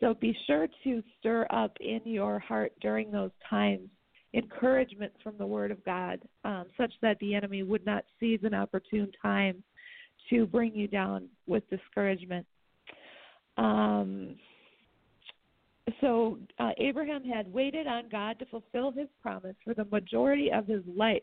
[0.00, 3.88] So be sure to stir up in your heart during those times
[4.34, 8.54] encouragement from the Word of God, um, such that the enemy would not seize an
[8.54, 9.62] opportune time
[10.30, 12.46] to bring you down with discouragement.
[13.58, 14.36] Um,
[16.00, 20.66] so uh, Abraham had waited on God to fulfill his promise for the majority of
[20.66, 21.20] his life,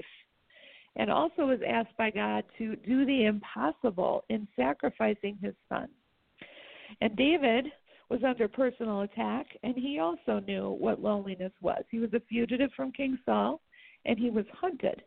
[0.95, 5.87] and also was asked by God to do the impossible in sacrificing his son.
[7.01, 7.67] And David
[8.09, 11.83] was under personal attack, and he also knew what loneliness was.
[11.91, 13.61] He was a fugitive from King Saul,
[14.05, 15.03] and he was hunted.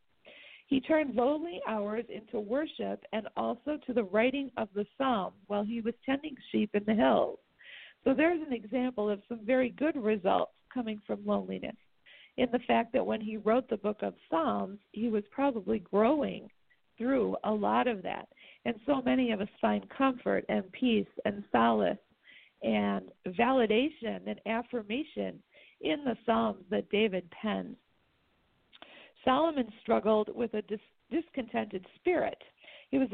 [0.68, 5.64] He turned lonely hours into worship and also to the writing of the Psalms while
[5.64, 7.38] he was tending sheep in the hills.
[8.04, 11.76] So there's an example of some very good results coming from loneliness
[12.38, 16.48] in the fact that when he wrote the book of Psalms, he was probably growing
[16.96, 18.28] through a lot of that.
[18.64, 21.98] And so many of us find comfort and peace and solace
[22.62, 25.42] and validation and affirmation
[25.80, 27.76] in the Psalms that David penned.
[29.24, 30.78] Solomon struggled with a dis-
[31.10, 32.38] discontented spirit.
[32.90, 33.08] He was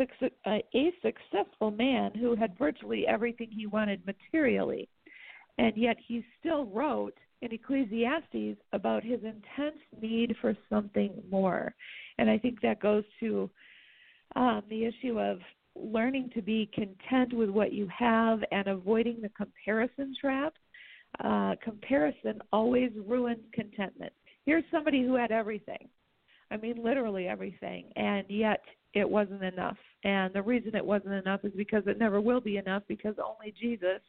[0.46, 4.88] a, a successful man who had virtually everything he wanted materially,
[5.58, 11.74] and yet he still wrote in Ecclesiastes about his intense need for something more.
[12.18, 13.48] And I think that goes to
[14.34, 15.38] um, the issue of
[15.80, 20.54] learning to be content with what you have and avoiding the comparison trap.
[21.24, 24.12] Uh, comparison always ruins contentment.
[24.44, 25.88] Here's somebody who had everything.
[26.50, 28.62] I mean, literally everything, and yet
[28.94, 29.76] it wasn't enough.
[30.04, 33.52] And the reason it wasn't enough is because it never will be enough because only
[33.60, 34.00] Jesus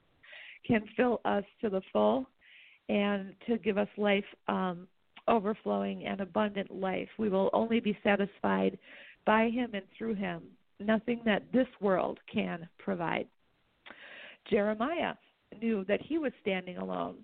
[0.65, 2.27] can fill us to the full
[2.87, 4.87] and to give us life um,
[5.27, 7.09] overflowing and abundant life.
[7.17, 8.77] We will only be satisfied
[9.25, 10.43] by Him and through Him
[10.79, 13.27] nothing that this world can provide.
[14.49, 15.13] Jeremiah
[15.61, 17.15] knew that he was standing alone,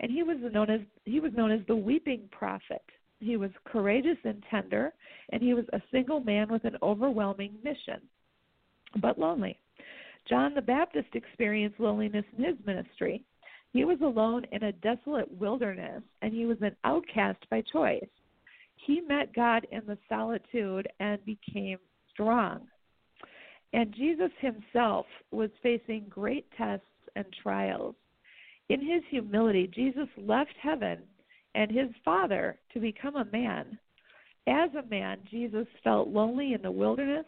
[0.00, 2.82] and he was known as he was known as the weeping prophet.
[3.20, 4.92] He was courageous and tender,
[5.30, 8.00] and he was a single man with an overwhelming mission,
[9.00, 9.58] but lonely.
[10.28, 13.24] John the Baptist experienced loneliness in his ministry.
[13.72, 18.08] He was alone in a desolate wilderness, and he was an outcast by choice.
[18.74, 21.78] He met God in the solitude and became
[22.10, 22.66] strong.
[23.76, 27.94] And Jesus himself was facing great tests and trials.
[28.70, 31.00] In his humility, Jesus left heaven
[31.54, 33.78] and his Father to become a man.
[34.46, 37.26] As a man, Jesus felt lonely in the wilderness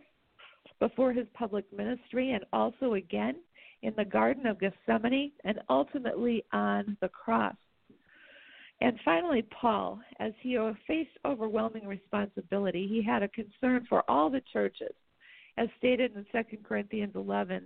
[0.80, 3.36] before his public ministry and also again
[3.82, 7.56] in the Garden of Gethsemane and ultimately on the cross.
[8.80, 10.56] And finally, Paul, as he
[10.86, 14.94] faced overwhelming responsibility, he had a concern for all the churches
[15.58, 17.64] as stated in 2 Corinthians 11.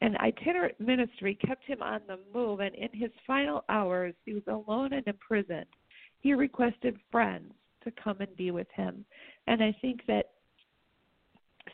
[0.00, 4.42] An itinerant ministry kept him on the move, and in his final hours, he was
[4.46, 5.66] alone and imprisoned.
[6.20, 7.52] He requested friends
[7.84, 9.04] to come and be with him.
[9.46, 10.30] And I think that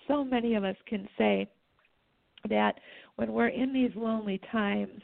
[0.09, 1.49] so many of us can say
[2.49, 2.81] that
[3.17, 5.01] when we're in these lonely times,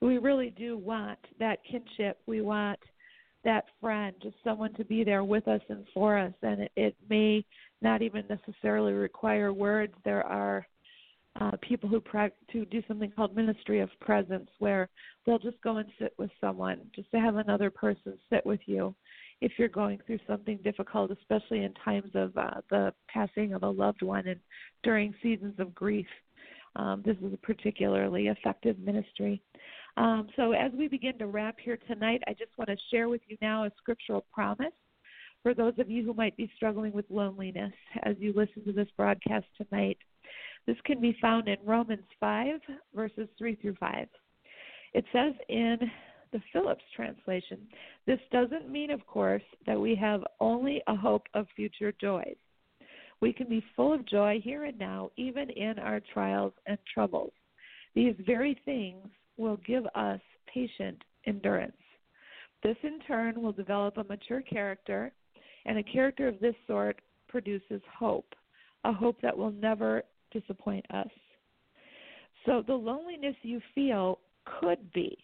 [0.00, 2.18] we really do want that kinship.
[2.26, 2.78] We want
[3.44, 6.32] that friend, just someone to be there with us and for us.
[6.42, 7.44] And it, it may
[7.82, 9.94] not even necessarily require words.
[10.04, 10.66] There are
[11.40, 14.88] uh, people who pra- to do something called ministry of presence, where
[15.26, 18.94] they'll just go and sit with someone, just to have another person sit with you
[19.40, 23.68] if you're going through something difficult, especially in times of uh, the passing of a
[23.68, 24.40] loved one and
[24.82, 26.06] during seasons of grief.
[26.76, 29.42] Um, this is a particularly effective ministry.
[29.96, 33.20] Um, so, as we begin to wrap here tonight, I just want to share with
[33.28, 34.72] you now a scriptural promise
[35.44, 38.88] for those of you who might be struggling with loneliness as you listen to this
[38.96, 39.98] broadcast tonight.
[40.66, 42.60] This can be found in Romans 5,
[42.94, 44.08] verses 3 through 5.
[44.94, 45.76] It says in
[46.32, 47.58] the Phillips translation,
[48.06, 52.36] this doesn't mean, of course, that we have only a hope of future joys.
[53.20, 57.32] We can be full of joy here and now, even in our trials and troubles.
[57.94, 60.20] These very things will give us
[60.52, 61.76] patient endurance.
[62.62, 65.12] This, in turn, will develop a mature character,
[65.66, 68.34] and a character of this sort produces hope,
[68.84, 71.08] a hope that will never disappoint us.
[72.46, 74.18] So, the loneliness you feel
[74.60, 75.16] could be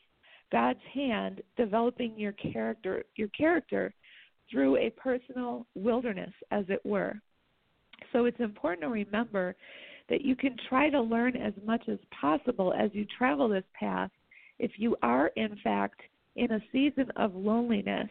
[0.50, 3.92] God's hand developing your character, your character
[4.50, 7.20] through a personal wilderness, as it were.
[8.12, 9.55] So, it's important to remember
[10.09, 14.11] that you can try to learn as much as possible as you travel this path
[14.59, 16.00] if you are, in fact,
[16.37, 18.09] in a season of loneliness.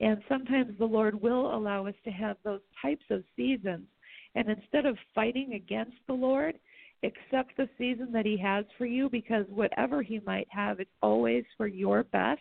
[0.00, 3.86] And sometimes the Lord will allow us to have those types of seasons.
[4.34, 6.54] And instead of fighting against the Lord,
[7.02, 11.44] accept the season that He has for you because whatever He might have, it's always
[11.56, 12.40] for your best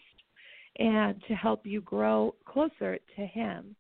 [0.78, 3.76] and to help you grow closer to Him.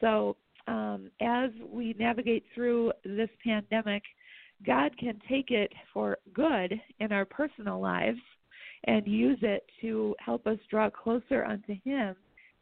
[0.00, 4.02] So, um, as we navigate through this pandemic,
[4.66, 8.18] God can take it for good in our personal lives
[8.84, 12.16] and use it to help us draw closer unto Him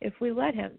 [0.04, 0.72] if we let Him.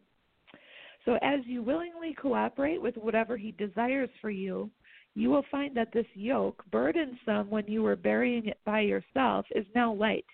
[1.03, 4.71] So, as you willingly cooperate with whatever He desires for you,
[5.13, 9.65] you will find that this yoke, burdensome when you were bearing it by yourself, is
[9.75, 10.25] now light.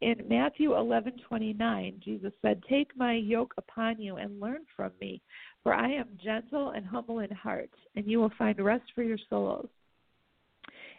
[0.00, 5.20] In Matthew 11:29, Jesus said, "Take my yoke upon you and learn from me,
[5.62, 9.18] for I am gentle and humble in heart, and you will find rest for your
[9.18, 9.68] souls."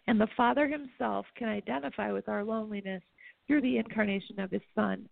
[0.07, 3.03] And the Father himself can identify with our loneliness
[3.47, 5.07] through the incarnation of his Son.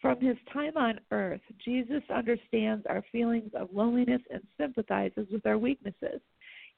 [0.00, 5.58] From his time on earth, Jesus understands our feelings of loneliness and sympathizes with our
[5.58, 6.20] weaknesses.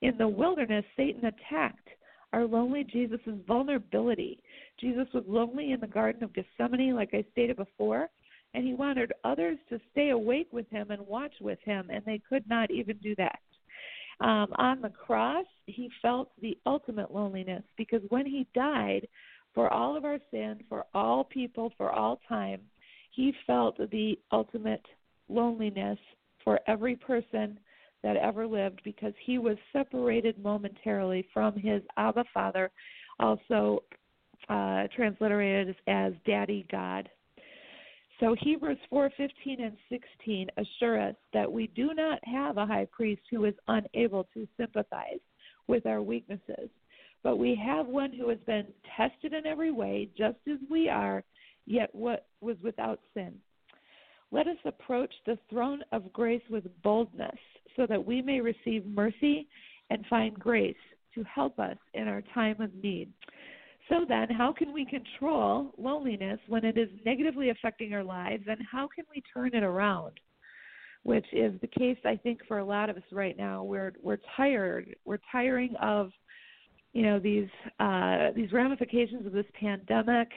[0.02, 1.88] In the wilderness, Satan attacked
[2.33, 4.40] our lonely Jesus' vulnerability.
[4.78, 8.09] Jesus was lonely in the Garden of Gethsemane, like I stated before,
[8.54, 12.20] and he wanted others to stay awake with him and watch with him, and they
[12.28, 13.40] could not even do that.
[14.20, 19.07] Um, on the cross, he felt the ultimate loneliness because when he died
[19.54, 22.61] for all of our sin, for all people, for all time,
[23.18, 24.87] he felt the ultimate
[25.28, 25.98] loneliness
[26.44, 27.59] for every person
[28.04, 32.70] that ever lived because he was separated momentarily from his Abba Father,
[33.18, 33.83] also
[34.48, 37.09] uh, transliterated as Daddy God.
[38.20, 43.22] So Hebrews 4:15 and 16 assure us that we do not have a high priest
[43.33, 45.18] who is unable to sympathize
[45.66, 46.70] with our weaknesses,
[47.24, 51.24] but we have one who has been tested in every way just as we are,
[51.68, 53.35] yet what was without sin.
[54.31, 57.38] Let us approach the throne of grace with boldness
[57.76, 59.48] so that we may receive mercy
[59.90, 60.76] and find grace
[61.14, 63.11] to help us in our time of need.
[63.88, 68.59] So then, how can we control loneliness when it is negatively affecting our lives, and
[68.70, 70.20] how can we turn it around?
[71.04, 73.62] Which is the case, I think, for a lot of us right now.
[73.62, 74.95] We're we're tired.
[75.07, 76.11] We're tiring of,
[76.92, 77.49] you know, these
[77.80, 80.28] uh, these ramifications of this pandemic,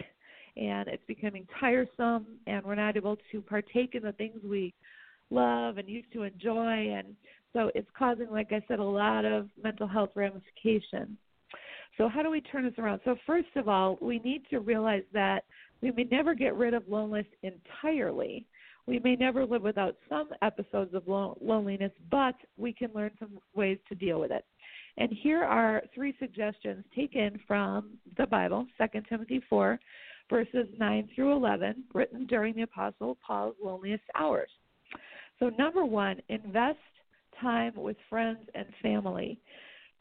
[0.57, 4.73] and it's becoming tiresome, and we're not able to partake in the things we
[5.29, 7.15] love and used to enjoy, and
[7.53, 11.17] so it's causing, like I said, a lot of mental health ramifications.
[11.97, 13.01] So, how do we turn this around?
[13.03, 15.43] So, first of all, we need to realize that
[15.81, 18.45] we may never get rid of loneliness entirely.
[18.87, 23.77] We may never live without some episodes of loneliness, but we can learn some ways
[23.89, 24.45] to deal with it.
[24.97, 29.79] And here are three suggestions taken from the Bible, 2 Timothy 4,
[30.29, 34.49] verses 9 through 11, written during the Apostle Paul's loneliest hours.
[35.39, 36.77] So, number one, invest
[37.39, 39.39] time with friends and family.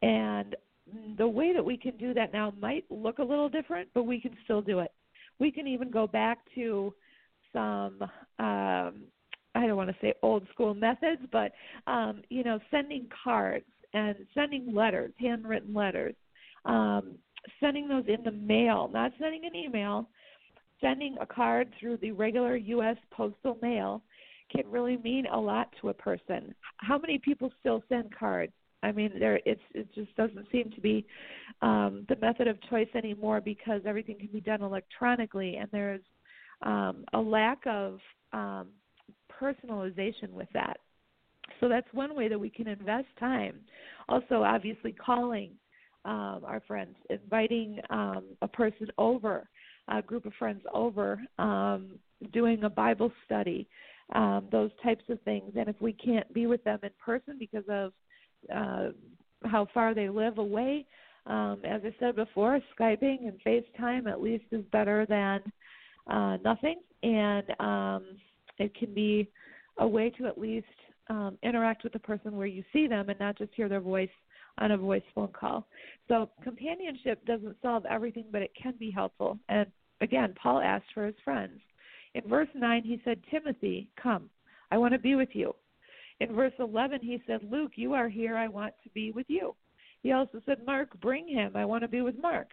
[0.03, 0.57] And
[1.19, 4.21] the way that we can do that now might look a little different, but we
[4.21, 4.93] can still do it.
[5.39, 6.93] We can even go back to
[7.53, 7.99] some
[8.39, 9.03] um
[9.55, 11.53] I don't want to say old school methods, but
[11.87, 16.15] um, you know, sending cards and sending letters, handwritten letters,
[16.65, 17.17] um,
[17.59, 20.09] sending those in the mail, not sending an email,
[20.81, 22.97] sending a card through the regular U.S.
[23.11, 24.03] postal mail
[24.51, 26.55] can really mean a lot to a person.
[26.79, 28.53] How many people still send cards?
[28.83, 31.07] I mean, there it's it just doesn't seem to be
[31.61, 36.01] um, the method of choice anymore because everything can be done electronically, and there's
[36.63, 37.99] um, a lack of
[38.33, 38.69] um,
[39.41, 40.79] personalization with that.
[41.61, 43.61] So that's one way that we can invest time.
[44.09, 45.51] Also, obviously, calling
[46.05, 49.49] um, our friends, inviting um, a person over,
[49.89, 51.99] a group of friends over, um,
[52.33, 53.67] doing a Bible study,
[54.15, 55.53] um, those types of things.
[55.57, 57.93] And if we can't be with them in person because of
[58.55, 58.89] uh,
[59.45, 60.87] how far they live away,
[61.27, 65.41] um, as I said before, Skyping and FaceTime at least is better than
[66.11, 66.81] uh, nothing.
[67.03, 68.05] And um,
[68.59, 69.29] it can be
[69.79, 70.67] a way to at least
[71.09, 74.11] um, interact with the person where you see them and not just hear their voice
[74.61, 75.67] on a voice phone call.
[76.09, 79.39] So companionship doesn't solve everything, but it can be helpful.
[79.49, 79.67] And
[80.01, 81.59] again, Paul asked for his friends.
[82.15, 84.29] In verse 9, he said, Timothy, come,
[84.71, 85.55] I want to be with you.
[86.21, 89.55] In verse 11, he said, Luke, you are here, I want to be with you.
[90.03, 92.49] He also said, Mark, bring him, I want to be with Mark.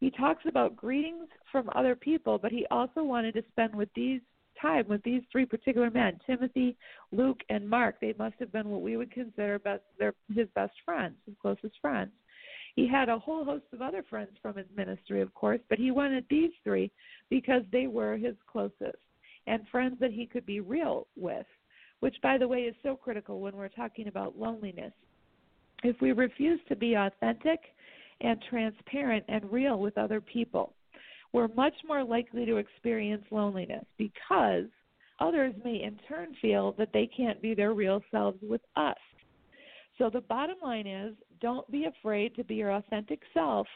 [0.00, 4.20] He talks about greetings from other people, but he also wanted to spend with these
[4.60, 6.76] time with these three particular men, Timothy,
[7.12, 7.96] Luke, and Mark.
[8.00, 11.74] They must have been what we would consider best their his best friends, his closest
[11.80, 12.10] friends.
[12.74, 15.90] He had a whole host of other friends from his ministry, of course, but he
[15.90, 16.90] wanted these three
[17.30, 18.98] because they were his closest
[19.46, 21.46] and friends that he could be real with,
[22.00, 24.92] which, by the way, is so critical when we're talking about loneliness.
[25.82, 27.60] If we refuse to be authentic
[28.20, 30.74] and transparent and real with other people,
[31.36, 34.64] we're much more likely to experience loneliness because
[35.20, 38.96] others may in turn feel that they can't be their real selves with us.
[39.98, 43.66] So the bottom line is don't be afraid to be your authentic self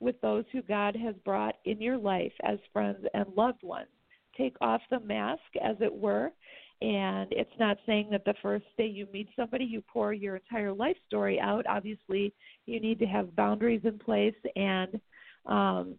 [0.00, 3.88] with those who God has brought in your life as friends and loved ones.
[4.34, 6.32] Take off the mask, as it were,
[6.80, 10.72] and it's not saying that the first day you meet somebody you pour your entire
[10.72, 11.66] life story out.
[11.68, 12.32] Obviously,
[12.64, 14.98] you need to have boundaries in place and
[15.44, 15.96] um,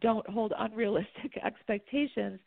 [0.00, 2.40] don't hold unrealistic expectations.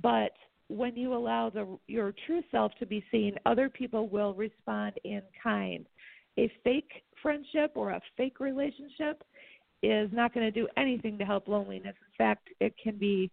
[0.00, 0.32] But
[0.68, 5.22] when you allow the, your true self to be seen, other people will respond in
[5.42, 5.86] kind.
[6.38, 6.90] A fake
[7.22, 9.22] friendship or a fake relationship
[9.82, 11.96] is not going to do anything to help loneliness.
[11.96, 13.30] In fact, it can be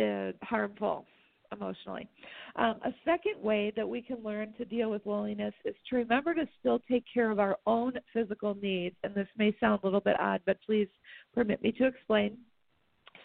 [0.00, 1.06] uh, harmful
[1.52, 2.08] emotionally.
[2.56, 6.34] Um, a second way that we can learn to deal with loneliness is to remember
[6.34, 8.96] to still take care of our own physical needs.
[9.04, 10.88] And this may sound a little bit odd, but please
[11.34, 12.38] permit me to explain.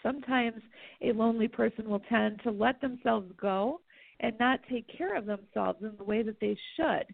[0.02, 0.62] Sometimes
[1.02, 3.80] a lonely person will tend to let themselves go
[4.20, 7.04] and not take care of themselves in the way that they should,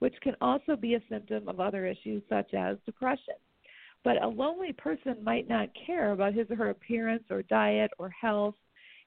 [0.00, 3.34] which can also be a symptom of other issues such as depression.
[4.04, 8.10] But a lonely person might not care about his or her appearance or diet or
[8.10, 8.56] health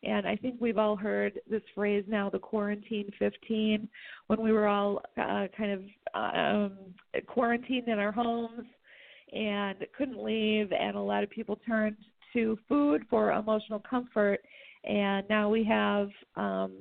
[0.05, 3.89] and I think we've all heard this phrase now, the quarantine 15,
[4.27, 5.81] when we were all uh, kind of
[6.13, 6.77] um,
[7.27, 8.65] quarantined in our homes
[9.33, 11.97] and couldn't leave, and a lot of people turned
[12.33, 14.39] to food for emotional comfort.
[14.83, 16.73] And now we have um,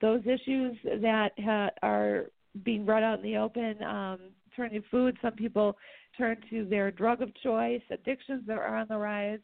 [0.00, 2.26] those issues that ha- are
[2.64, 4.18] being brought out in the open, um,
[4.56, 5.18] turning to food.
[5.20, 5.76] Some people
[6.16, 9.40] turn to their drug of choice, addictions that are on the rise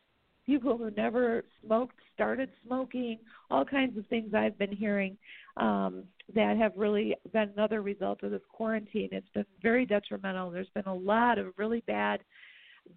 [0.47, 3.19] people who never smoked started smoking,
[3.51, 5.19] all kinds of things I've been hearing
[5.57, 9.09] um, that have really been another result of this quarantine.
[9.13, 10.51] It's been very detrimental.
[10.51, 12.21] There's been a lot of really bad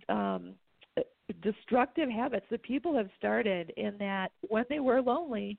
[0.08, 0.54] um,
[1.42, 5.58] destructive habits that people have started in that when they were lonely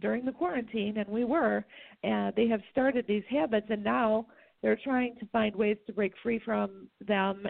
[0.00, 1.64] during the quarantine, and we were,
[2.04, 4.26] uh, they have started these habits, and now
[4.62, 7.46] they're trying to find ways to break free from them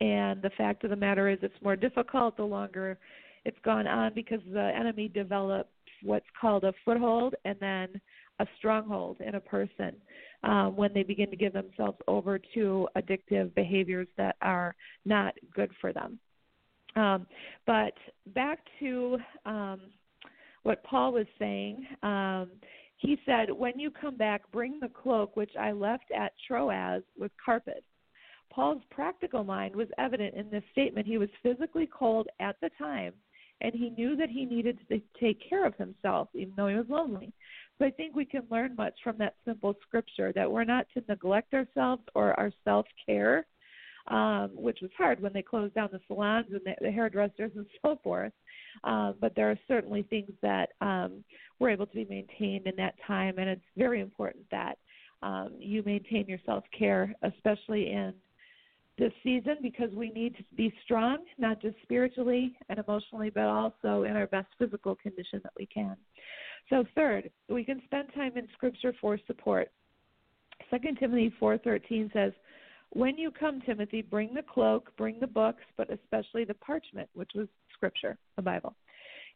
[0.00, 2.98] and the fact of the matter is, it's more difficult the longer
[3.44, 5.70] it's gone on because the enemy develops
[6.02, 8.00] what's called a foothold and then
[8.40, 9.92] a stronghold in a person
[10.44, 15.70] um, when they begin to give themselves over to addictive behaviors that are not good
[15.80, 16.18] for them.
[16.94, 17.26] Um,
[17.66, 17.94] but
[18.34, 19.80] back to um,
[20.62, 21.86] what Paul was saying.
[22.02, 22.50] Um,
[22.98, 27.32] he said, When you come back, bring the cloak which I left at Troas with
[27.44, 27.82] Carpus
[28.50, 31.06] Paul's practical mind was evident in this statement.
[31.06, 33.12] He was physically cold at the time,
[33.60, 36.88] and he knew that he needed to take care of himself, even though he was
[36.88, 37.32] lonely.
[37.78, 41.04] So I think we can learn much from that simple scripture that we're not to
[41.08, 43.46] neglect ourselves or our self care.
[44.08, 47.66] um, which was hard when they closed down the salons and the, the hairdressers and
[47.82, 48.32] so forth.
[48.84, 51.24] Um, but there are certainly things that um,
[51.58, 54.78] were able to be maintained in that time, and it's very important that
[55.22, 58.14] um, you maintain your self care, especially in
[58.98, 64.02] this season, because we need to be strong, not just spiritually and emotionally, but also
[64.02, 65.96] in our best physical condition that we can.
[66.68, 69.70] So, third, we can spend time in Scripture for support.
[70.70, 72.32] Second Timothy four thirteen says,
[72.90, 77.30] "When you come, Timothy, bring the cloak, bring the books, but especially the parchment, which
[77.34, 78.74] was Scripture, the Bible."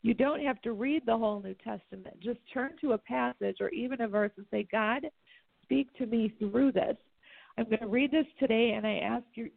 [0.02, 2.18] You don't have to read the whole New Testament.
[2.18, 5.06] Just turn to a passage or even a verse and say, God,
[5.62, 6.96] speak to me through this.
[7.58, 9.50] I'm going to read this today, and I ask you,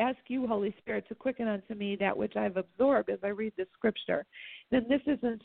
[0.00, 3.52] ask you, Holy Spirit, to quicken unto me that which I've absorbed as I read
[3.56, 4.24] this scripture.
[4.70, 5.42] Then this isn't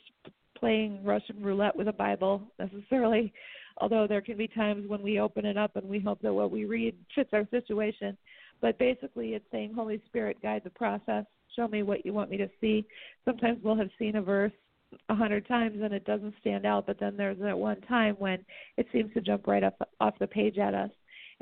[0.58, 3.34] playing Russian roulette with a Bible necessarily,
[3.78, 6.52] although there can be times when we open it up and we hope that what
[6.52, 8.18] we read fits our situation.
[8.62, 11.26] But basically, it's saying, Holy Spirit, guide the process.
[11.56, 12.86] Show me what you want me to see.
[13.26, 14.54] Sometimes we'll have seen a verse
[15.10, 18.44] a hundred times and it doesn't stand out, but then there's that one time when
[18.78, 20.92] it seems to jump right off off the page at us,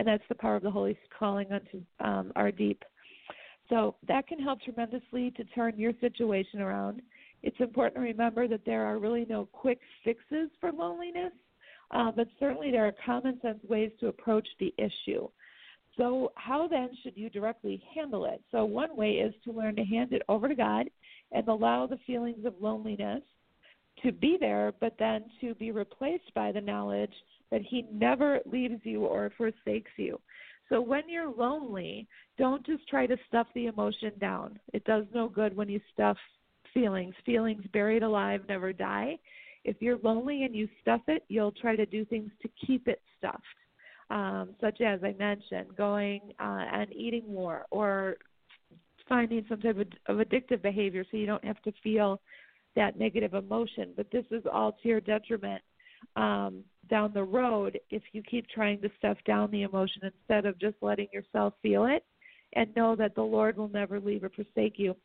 [0.02, 2.82] and that's the power of the Holy calling unto um, our deep.
[3.70, 7.04] So that can help tremendously to turn your situation around.
[7.44, 11.32] It's important to remember that there are really no quick fixes for loneliness,
[11.92, 15.28] uh, but certainly there are common sense ways to approach the issue.
[15.98, 18.42] So, how then should you directly handle it?
[18.52, 20.90] So, one way is to learn to hand it over to God
[21.32, 23.22] and allow the feelings of loneliness
[24.02, 27.14] to be there, but then to be replaced by the knowledge
[27.52, 30.20] that He never leaves you or forsakes you.
[30.70, 34.58] So when you're lonely, don't just try to stuff the emotion down.
[34.74, 36.18] It does no good when you stuff
[36.74, 37.14] feelings.
[37.26, 39.18] Feelings buried alive never die.
[39.64, 43.02] If you're lonely and you stuff it, you'll try to do things to keep it
[43.18, 43.44] stuffed,
[44.10, 48.16] um, such as I mentioned, going uh, and eating more or
[49.08, 52.22] finding some type of, of addictive behavior so you don't have to feel
[52.76, 53.90] that negative emotion.
[53.96, 55.62] But this is all to your detriment
[56.16, 60.60] um, down the road if you keep trying to stuff down the emotion instead of
[60.60, 62.04] just letting yourself feel it
[62.54, 64.96] and know that the Lord will never leave or forsake you.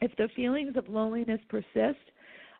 [0.00, 1.98] If the feelings of loneliness persist,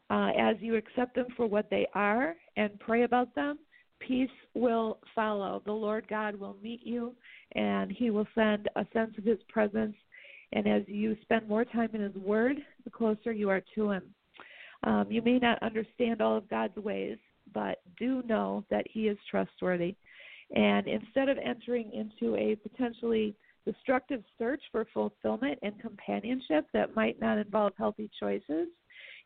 [0.09, 3.59] uh, as you accept them for what they are and pray about them,
[4.01, 5.63] peace will follow.
[5.65, 7.15] The Lord God will meet you
[7.55, 9.95] and He will send a sense of His presence.
[10.53, 14.03] And as you spend more time in His Word, the closer you are to Him.
[14.85, 17.19] Um, you may not understand all of God's ways,
[17.57, 19.97] but do know that He is trustworthy.
[20.55, 23.35] And instead of entering into a potentially
[23.65, 28.69] destructive search for fulfillment and companionship that might not involve healthy choices,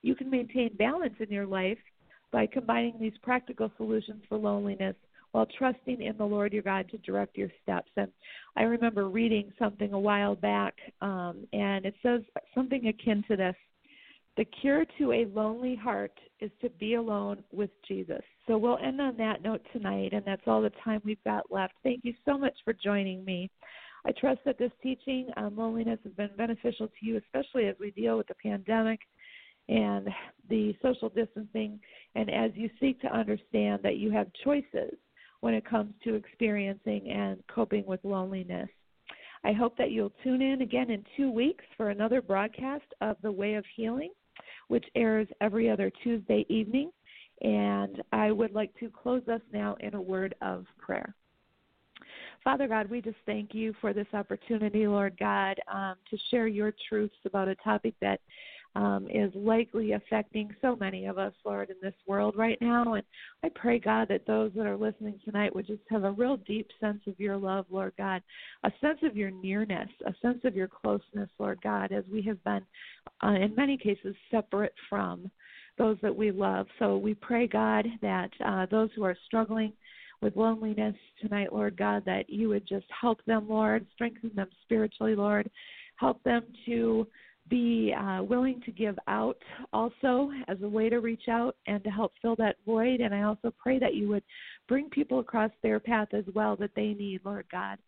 [0.02, 1.76] you can maintain balance in your life
[2.30, 4.94] by combining these practical solutions for loneliness
[5.32, 7.90] while trusting in the Lord your God to direct your steps.
[7.96, 8.12] And
[8.56, 12.20] I remember reading something a while back, um, and it says
[12.54, 13.56] something akin to this
[14.36, 18.22] the cure to a lonely heart is to be alone with Jesus.
[18.46, 21.74] So we'll end on that note tonight, and that's all the time we've got left.
[21.82, 23.50] Thank you so much for joining me.
[24.06, 27.90] I trust that this teaching on loneliness has been beneficial to you, especially as we
[27.90, 29.00] deal with the pandemic
[29.68, 30.08] and
[30.48, 31.78] the social distancing,
[32.14, 34.94] and as you seek to understand that you have choices
[35.40, 38.68] when it comes to experiencing and coping with loneliness.
[39.44, 43.32] I hope that you'll tune in again in two weeks for another broadcast of The
[43.32, 44.10] Way of Healing
[44.70, 46.92] which airs every other Tuesday evening.
[47.42, 51.16] And I would like to close us now in a word of prayer.
[52.44, 56.72] Father God, we just thank you for this opportunity, Lord God, um, to share your
[56.88, 58.20] truths about a topic that
[58.76, 62.94] um, is likely affecting so many of us, Lord, in this world right now.
[62.94, 63.04] And
[63.42, 66.68] I pray, God, that those that are listening tonight would just have a real deep
[66.80, 68.22] sense of your love, Lord God,
[68.64, 72.42] a sense of your nearness, a sense of your closeness, Lord God, as we have
[72.44, 72.62] been,
[73.22, 75.30] uh, in many cases, separate from
[75.78, 76.66] those that we love.
[76.78, 79.72] So we pray, God, that uh, those who are struggling,
[80.22, 85.14] with loneliness tonight, Lord God, that you would just help them, Lord, strengthen them spiritually,
[85.14, 85.50] Lord,
[85.96, 87.06] help them to
[87.50, 89.36] be uh, willing to give out
[89.72, 93.00] also as a way to reach out and to help fill that void.
[93.00, 94.22] And I also pray that you would
[94.68, 97.78] bring people across their path as well that they need, Lord God.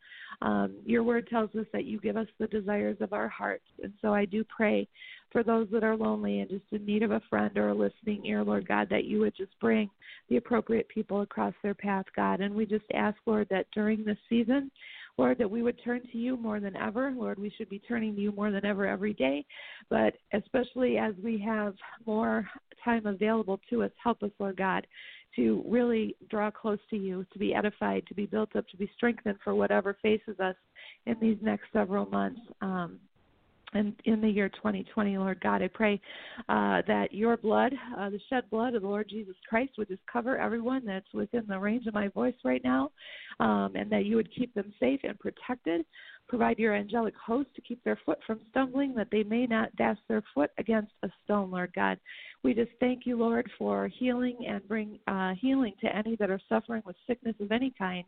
[0.43, 3.65] Um, your word tells us that you give us the desires of our hearts.
[3.83, 4.89] And so I do pray
[5.31, 8.27] for those that are lonely and just in need of a friend or a listening
[8.27, 9.89] ear, Lord God, that you would just bring
[10.29, 12.41] the appropriate people across their path, God.
[12.41, 14.71] And we just ask, Lord, that during this season,
[15.19, 17.13] Lord, that we would turn to you more than ever.
[17.15, 19.45] Lord, we should be turning to you more than ever every day,
[19.91, 21.75] but especially as we have
[22.07, 22.49] more
[22.85, 24.87] time available to us, help us, Lord God,
[25.37, 28.91] to really draw close to you, to be edified, to be built up, to be
[28.97, 30.57] strengthened for whatever faces us
[31.07, 32.41] in these next several months.
[32.61, 32.99] Um,
[33.75, 36.01] and in the year 2020, Lord God, I pray
[36.49, 40.03] uh, that your blood, uh, the shed blood of the Lord Jesus Christ, would just
[40.11, 42.91] cover everyone that's within the range of my voice right now,
[43.41, 45.85] um, and that you would keep them safe and protected.
[46.29, 49.99] Provide your angelic host to keep their foot from stumbling, that they may not dash
[50.09, 51.99] their foot against a stone, Lord God.
[52.43, 56.41] We just thank you, Lord, for healing and bring uh, healing to any that are
[56.49, 58.05] suffering with sickness of any kind.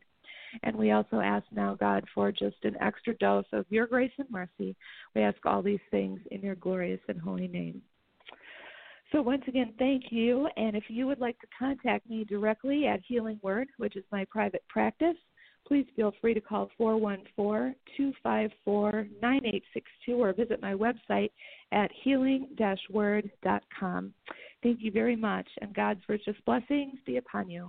[0.63, 4.31] And we also ask now, God, for just an extra dose of your grace and
[4.31, 4.77] mercy.
[5.15, 7.83] We ask all these things in your glorious and holy name.
[9.13, 10.49] So, once again, thank you.
[10.57, 14.25] And if you would like to contact me directly at Healing Word, which is my
[14.25, 15.17] private practice,
[15.67, 21.31] please feel free to call 414 254 9862 or visit my website
[21.73, 22.49] at healing
[22.91, 24.13] word.com.
[24.63, 27.63] Thank you very much, and God's richest blessings be upon you.